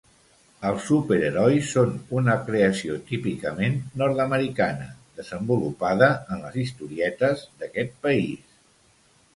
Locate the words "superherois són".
0.91-1.91